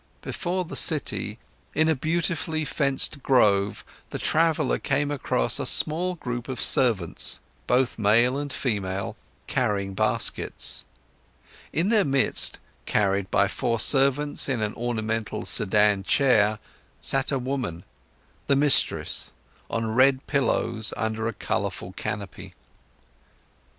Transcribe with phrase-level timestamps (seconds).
[0.23, 1.37] Before the city,
[1.75, 7.99] in a beautifully fenced grove, the traveller came across a small group of servants, both
[7.99, 10.85] male and female, carrying baskets.
[11.71, 16.57] In their midst, carried by four servants in an ornamental sedan chair,
[16.99, 17.83] sat a woman,
[18.47, 19.31] the mistress,
[19.69, 22.53] on red pillows under a colourful canopy.